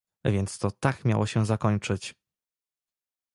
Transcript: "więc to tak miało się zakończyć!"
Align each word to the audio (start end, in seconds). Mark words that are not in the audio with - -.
"więc 0.25 0.59
to 0.59 0.71
tak 0.71 1.05
miało 1.05 1.25
się 1.27 1.45
zakończyć!" 1.45 2.13